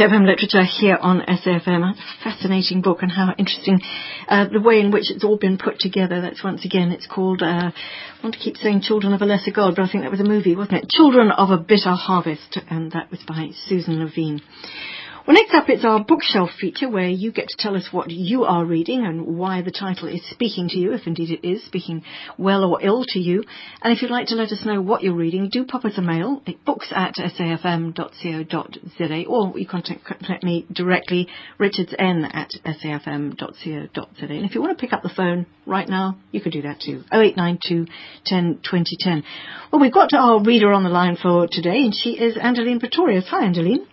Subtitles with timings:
[0.00, 1.92] SAFM literature here on SAFM.
[2.24, 3.82] Fascinating book and how interesting
[4.28, 6.22] uh, the way in which it's all been put together.
[6.22, 7.72] That's once again, it's called, uh, I
[8.22, 10.24] want to keep saying Children of a Lesser God, but I think that was a
[10.24, 10.88] movie, wasn't it?
[10.88, 14.40] Children of a Bitter Harvest, and that was by Susan Levine.
[15.30, 18.42] Well, next up, it's our bookshelf feature where you get to tell us what you
[18.42, 22.02] are reading and why the title is speaking to you, if indeed it is speaking
[22.36, 23.44] well or ill to you.
[23.80, 26.02] And if you'd like to let us know what you're reading, do pop us a
[26.02, 28.04] mail at books at safm.co.za
[29.28, 31.28] or you contact contact me directly,
[31.60, 34.26] richardsn at safm.co.za.
[34.26, 36.80] And if you want to pick up the phone right now, you can do that
[36.80, 37.04] too.
[37.12, 37.86] 0892
[38.24, 39.22] 10 2010.
[39.70, 43.26] Well, we've got our reader on the line for today and she is Angeline Pretorius.
[43.28, 43.86] Hi, Angeline.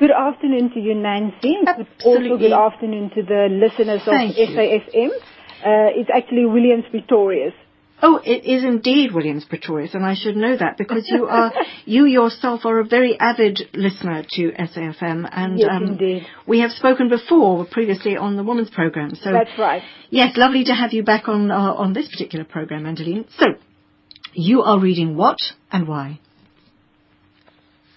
[0.00, 1.56] Good afternoon to you, Nancy.
[1.66, 2.30] Absolutely.
[2.30, 4.48] Also good afternoon to the listeners Thank of.
[4.48, 5.10] SAFM.
[5.10, 7.52] Uh, it's actually Williams Pretorius.
[8.02, 11.52] Oh, it is indeed Williams Pretorius, and I should know that because you are,
[11.84, 16.26] you yourself are a very avid listener to SAFM, and Yes, um, indeed.
[16.46, 19.14] we have spoken before previously on the Women's Program.
[19.14, 19.82] So That's right.
[20.08, 23.26] yes, lovely to have you back on uh, on this particular program, Angeline.
[23.38, 23.48] So
[24.32, 25.36] you are reading what
[25.70, 26.20] and why?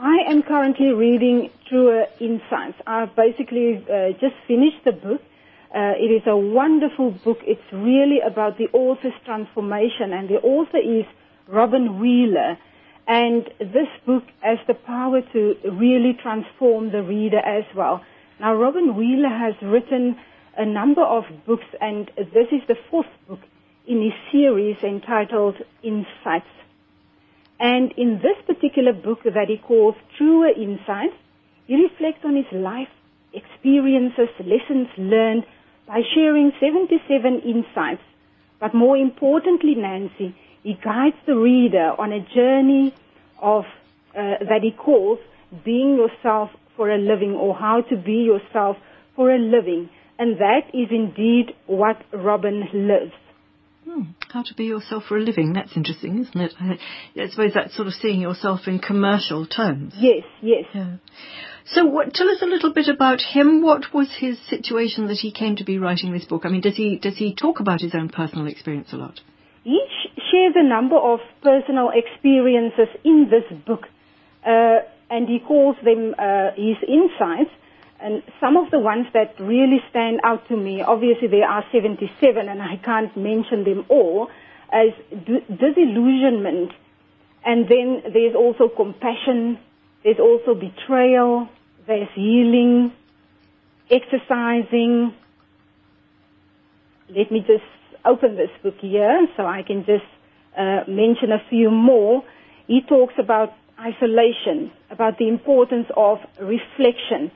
[0.00, 2.78] I am currently reading Truer Insights.
[2.86, 5.20] I've basically uh, just finished the book.
[5.74, 7.38] Uh, it is a wonderful book.
[7.42, 11.04] It's really about the author's transformation, and the author is
[11.48, 12.56] Robin Wheeler.
[13.08, 18.04] And this book has the power to really transform the reader as well.
[18.38, 20.16] Now, Robin Wheeler has written
[20.56, 23.40] a number of books, and this is the fourth book
[23.88, 26.46] in his series entitled Insights.
[27.60, 31.14] And in this particular book that he calls Truer Insights,
[31.66, 32.88] he reflects on his life,
[33.32, 35.44] experiences, lessons learned
[35.86, 38.02] by sharing 77 insights.
[38.60, 42.94] But more importantly, Nancy, he guides the reader on a journey
[43.40, 43.64] of
[44.14, 45.18] uh, that he calls
[45.64, 48.76] being yourself for a living or how to be yourself
[49.16, 49.90] for a living.
[50.18, 53.12] And that is indeed what Robin lives.
[53.84, 54.02] Hmm,
[54.32, 55.52] how to be yourself for a living.
[55.52, 56.54] That's interesting, isn't it?
[56.60, 56.78] I,
[57.20, 59.94] I suppose that's sort of seeing yourself in commercial terms.
[59.96, 60.64] Yes, yes.
[60.74, 60.96] Yeah.
[61.66, 63.62] So, what, tell us a little bit about him.
[63.62, 66.42] What was his situation that he came to be writing this book?
[66.44, 69.20] I mean, does he does he talk about his own personal experience a lot?
[69.64, 73.82] He sh- shares a number of personal experiences in this book,
[74.46, 74.78] uh,
[75.10, 77.50] and he calls them uh, his insights.
[78.00, 82.48] And some of the ones that really stand out to me, obviously there are 77,
[82.48, 84.28] and I can't mention them all,
[84.72, 86.72] as disillusionment,
[87.44, 89.58] and then there's also compassion,
[90.04, 91.48] there's also betrayal,
[91.86, 92.92] there's healing,
[93.90, 95.14] exercising,
[97.10, 97.64] let me just
[98.04, 100.04] open this book here so I can just
[100.56, 102.22] uh, mention a few more.
[102.66, 107.30] He talks about isolation, about the importance of reflection.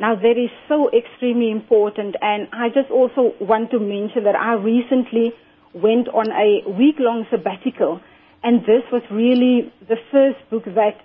[0.00, 4.54] Now that is so extremely important and I just also want to mention that I
[4.54, 5.32] recently
[5.72, 8.00] went on a week-long sabbatical
[8.42, 10.98] and this was really the first book that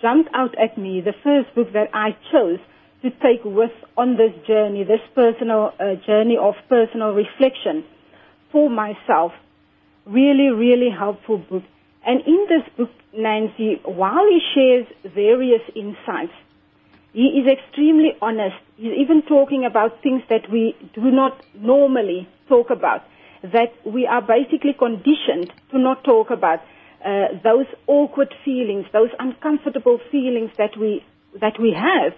[0.00, 2.58] jumped out at me, the first book that I chose
[3.02, 7.84] to take with on this journey, this personal uh, journey of personal reflection
[8.52, 9.32] for myself.
[10.06, 11.64] Really, really helpful book.
[12.04, 16.32] And in this book, Nancy, while he shares various insights,
[17.16, 18.56] he is extremely honest.
[18.76, 23.04] He's even talking about things that we do not normally talk about,
[23.42, 26.60] that we are basically conditioned to not talk about.
[27.02, 31.02] Uh, those awkward feelings, those uncomfortable feelings that we
[31.40, 32.12] that we have,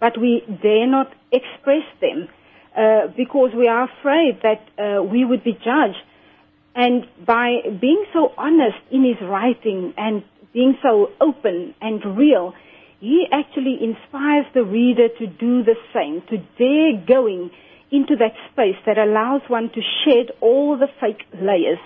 [0.00, 2.28] but we dare not express them
[2.76, 6.02] uh, because we are afraid that uh, we would be judged.
[6.74, 12.52] And by being so honest in his writing and being so open and real,
[13.02, 17.50] he actually inspires the reader to do the same, to dare going
[17.90, 21.82] into that space that allows one to shed all the fake layers.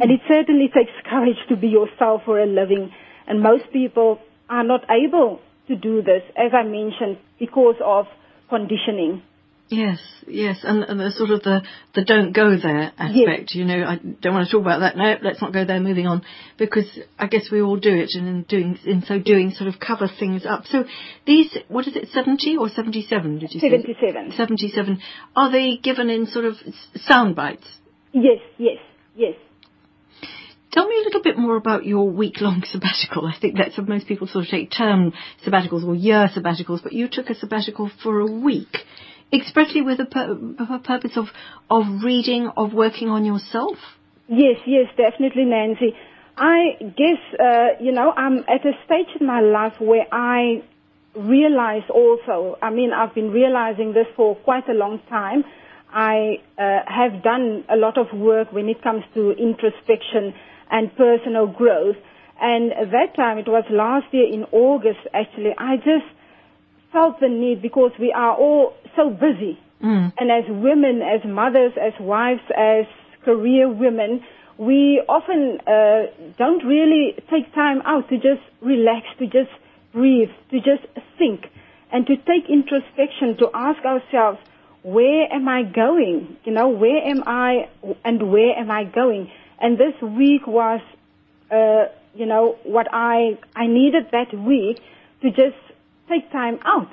[0.00, 2.90] And it certainly takes courage to be yourself for a living.
[3.28, 4.18] And most people
[4.50, 5.38] are not able
[5.68, 8.06] to do this, as I mentioned, because of
[8.48, 9.22] conditioning.
[9.70, 11.60] Yes, yes, and, and the sort of the,
[11.94, 13.54] the don't go there aspect.
[13.54, 14.96] You know, I don't want to talk about that.
[14.96, 15.78] No, let's not go there.
[15.78, 16.22] Moving on,
[16.56, 16.86] because
[17.18, 20.08] I guess we all do it, and in doing in so doing, sort of cover
[20.18, 20.64] things up.
[20.66, 20.84] So
[21.26, 23.40] these, what is it, seventy or seventy-seven?
[23.40, 24.32] Did you say 77.
[24.38, 25.00] Seventy-seven.
[25.36, 26.54] Are they given in sort of
[26.94, 27.66] sound bites?
[28.12, 28.78] Yes, yes,
[29.16, 29.34] yes.
[30.70, 33.26] Tell me a little bit more about your week-long sabbatical.
[33.26, 35.12] I think that's what most people sort of take term
[35.46, 38.76] sabbaticals or year sabbaticals, but you took a sabbatical for a week,
[39.32, 41.26] expressly with a, pur- a purpose of
[41.70, 43.76] of reading, of working on yourself.
[44.28, 45.94] Yes, yes, definitely, Nancy.
[46.36, 50.62] I guess, uh, you know, I'm at a stage in my life where I
[51.16, 55.44] realize also, I mean, I've been realizing this for quite a long time.
[55.92, 60.34] I uh, have done a lot of work when it comes to introspection
[60.70, 61.96] and personal growth.
[62.40, 66.06] And at that time, it was last year in August actually, I just
[66.98, 69.58] felt the need because we are all so busy.
[69.82, 70.12] Mm.
[70.18, 72.86] And as women, as mothers, as wives, as
[73.24, 74.24] career women,
[74.58, 79.50] we often uh, don't really take time out to just relax, to just
[79.92, 80.84] breathe, to just
[81.16, 81.46] think,
[81.92, 84.38] and to take introspection, to ask ourselves,
[84.82, 86.36] where am I going?
[86.44, 87.68] You know, where am I
[88.04, 89.30] and where am I going?
[89.60, 90.80] And this week was,
[91.50, 91.84] uh,
[92.14, 94.80] you know, what I, I needed that week
[95.22, 95.56] to just
[96.08, 96.90] take time out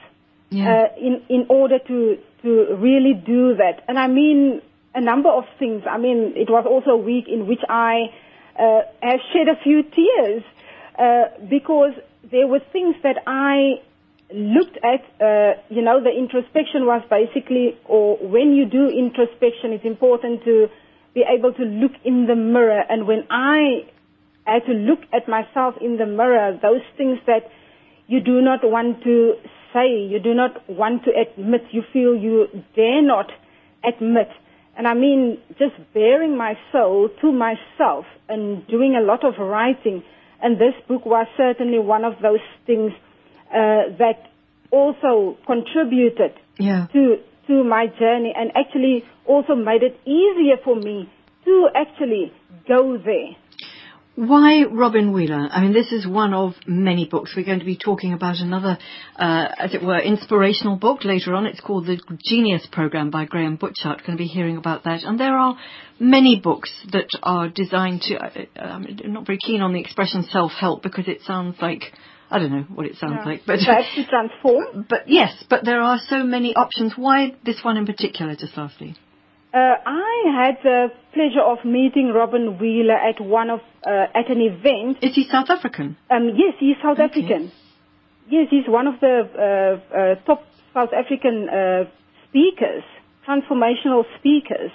[0.49, 0.69] Yeah.
[0.69, 3.83] uh, in, in order to, to really do that.
[3.87, 4.61] And I mean
[4.95, 5.83] a number of things.
[5.89, 8.13] I mean, it was also a week in which I
[8.57, 10.43] uh, have shed a few tears
[10.97, 11.91] uh, because
[12.31, 13.81] there were things that I
[14.33, 19.85] looked at, uh, you know, the introspection was basically, or when you do introspection, it's
[19.85, 20.67] important to
[21.13, 22.81] be able to look in the mirror.
[22.89, 23.85] And when I
[24.45, 27.51] had to look at myself in the mirror, those things that
[28.07, 29.33] you do not want to
[29.73, 33.31] say, you do not want to admit, you feel you dare not
[33.83, 34.29] admit.
[34.77, 40.03] And I mean, just baring my soul to myself and doing a lot of writing.
[40.41, 42.91] And this book was certainly one of those things
[43.49, 44.29] uh, that
[44.71, 46.87] also contributed Yeah.
[46.93, 51.07] to to my journey and actually also made it easier for me
[51.45, 52.33] to actually
[52.67, 53.35] go there.
[54.15, 55.49] Why Robin Wheeler?
[55.51, 57.33] I mean, this is one of many books.
[57.35, 58.77] We're going to be talking about another,
[59.17, 61.45] uh, as it were, inspirational book later on.
[61.45, 64.05] It's called The Genius Program by Graham Butchart.
[64.05, 65.03] Going to be hearing about that.
[65.03, 65.57] And there are
[65.99, 68.15] many books that are designed to.
[68.15, 71.83] Uh, I'm not very keen on the expression self-help because it sounds like
[72.31, 74.85] I don't know what it sounds like, but to transform.
[74.89, 76.93] but yes, but there are so many options.
[76.95, 78.35] Why this one in particular?
[78.35, 78.95] Just lastly.
[79.53, 84.41] Uh, I had the pleasure of meeting Robin Wheeler at one of uh, at an
[84.41, 84.97] event.
[85.01, 85.97] Is he South African?
[86.09, 87.03] Um, yes, he's South Okay.
[87.03, 87.51] African.
[88.29, 90.43] Yes, he's one of the uh, uh, top
[90.73, 91.83] South African uh,
[92.27, 92.83] speakers,
[93.27, 94.71] transformational speakers.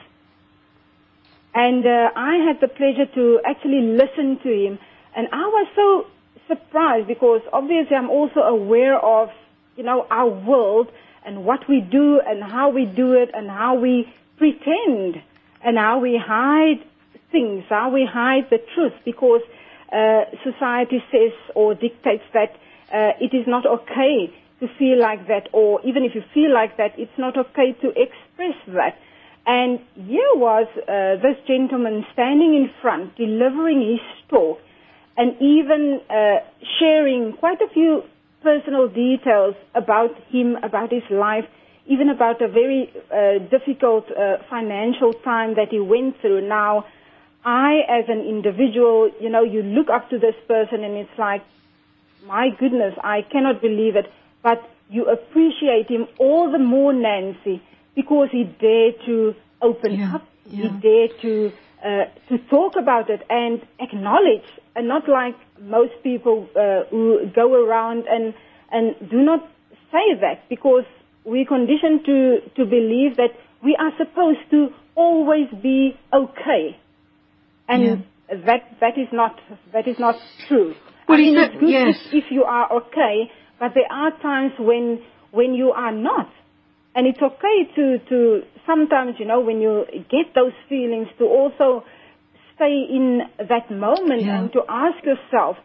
[1.52, 4.78] And uh, I had the pleasure to actually listen to him,
[5.16, 6.06] and I was so
[6.46, 9.30] surprised because obviously I'm also aware of,
[9.76, 10.88] you know, our world
[11.26, 14.06] and what we do and how we do it and how we
[14.38, 15.16] pretend
[15.62, 16.84] and how we hide
[17.32, 19.40] things, how we hide the truth because
[19.92, 22.52] uh, society says or dictates that
[22.92, 26.76] uh, it is not okay to feel like that or even if you feel like
[26.76, 28.96] that, it's not okay to express that.
[29.46, 34.58] And here was uh, this gentleman standing in front, delivering his talk,
[35.16, 36.36] and even uh,
[36.78, 38.02] sharing quite a few
[38.42, 41.44] personal details about him, about his life,
[41.86, 46.46] even about a very uh, difficult uh, financial time that he went through.
[46.46, 46.84] Now,
[47.44, 51.42] I, as an individual, you know, you look up to this person and it's like,
[52.26, 54.06] my goodness, I cannot believe it.
[54.42, 54.58] But
[54.90, 57.62] you appreciate him all the more, Nancy,
[57.94, 60.28] because he dared to open Yeah, up.
[60.46, 60.62] yeah.
[60.74, 64.44] He dared to uh, to talk about it and acknowledge,
[64.76, 68.34] and not like most people uh, who go around and
[68.70, 69.48] and do not
[69.90, 70.84] say that because
[71.24, 73.32] we're conditioned to to believe that
[73.64, 76.76] we are supposed to always be okay,
[77.70, 78.04] and
[78.46, 79.38] that that is not
[79.72, 80.16] that is not
[80.48, 80.74] true.
[81.08, 81.96] Well, I mean, it's good yes.
[82.12, 86.30] if, if you are okay, but there are times when when you are not.
[86.94, 91.84] And it's okay to, to sometimes, you know, when you get those feelings to also
[92.56, 94.40] stay in that moment Yeah.
[94.40, 95.56] and to ask yourself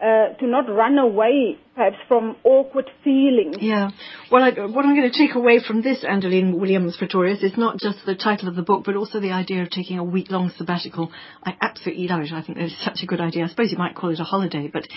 [0.00, 3.56] uh, to not run away perhaps from awkward feelings.
[3.60, 3.90] Yeah.
[4.30, 7.78] Well, I, what I'm going to take away from this, Angeline Williams Pretorius, is not
[7.78, 11.12] just the title of the book, but also the idea of taking a week-long sabbatical.
[11.44, 12.32] I absolutely love it.
[12.32, 13.44] I think it's such a good idea.
[13.44, 14.88] I suppose you might call it a holiday, but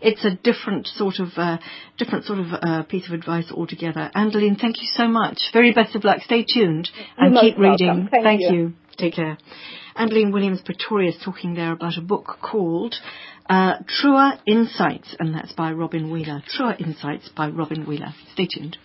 [0.00, 1.58] it's a different sort of, uh,
[1.98, 4.10] different sort of uh, piece of advice altogether.
[4.14, 5.40] Angeline, thank you so much.
[5.52, 6.18] Very best of luck.
[6.24, 7.86] Stay tuned You're and keep reading.
[7.86, 8.08] welcome.
[8.10, 8.52] Thank you.
[8.52, 8.72] you.
[8.96, 9.38] Take care.
[9.96, 12.96] Angeline Williams Pretorius talking there about a book called
[13.48, 16.42] uh, Truer Insights, and that's by Robin Wheeler.
[16.48, 18.12] Truer Insights by Robin Wheeler.
[18.32, 18.76] Stay tuned.